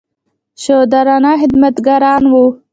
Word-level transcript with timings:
شودران 0.63 1.25
خدمتګاران 1.41 2.23
وو. 2.31 2.43